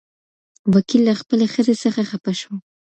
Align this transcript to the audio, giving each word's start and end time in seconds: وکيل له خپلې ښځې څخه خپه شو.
وکيل 0.73 1.01
له 1.07 1.13
خپلې 1.21 1.45
ښځې 1.53 1.75
څخه 1.83 2.01
خپه 2.11 2.31
شو. 2.39 2.53